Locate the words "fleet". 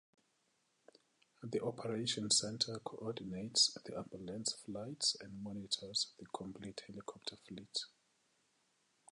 7.35-7.85